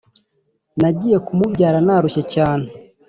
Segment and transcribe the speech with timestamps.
[0.81, 2.67] Nagiye kumubyara narushye cyane